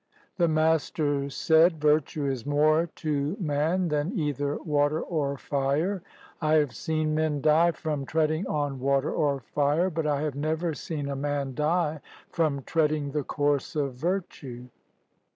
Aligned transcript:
The 0.37 0.47
Master 0.47 1.29
said," 1.29 1.79
Virtue 1.79 2.25
is 2.25 2.43
more 2.43 2.87
to 2.95 3.37
man 3.39 3.89
than 3.89 4.17
either 4.17 4.55
water 4.63 4.99
or 4.99 5.37
fire. 5.37 6.01
I 6.41 6.55
have 6.55 6.75
seen 6.75 7.13
men 7.13 7.39
die 7.39 7.69
from 7.73 8.07
treading 8.07 8.47
on 8.47 8.79
water 8.79 9.13
or 9.13 9.39
fire, 9.41 9.91
but 9.91 10.07
I 10.07 10.21
have 10.21 10.33
never 10.33 10.73
seen 10.73 11.07
a 11.07 11.15
man 11.15 11.53
die 11.53 11.99
from 12.31 12.63
treading 12.63 13.11
the 13.11 13.21
course 13.23 13.75
of 13.75 13.93
virtue." 13.93 14.69